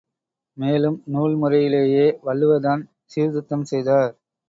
[0.57, 4.11] மேலும் நூல் முறையிலேயே வள்ளுவர்தான் சீர்திருத்தம் செய்தார்.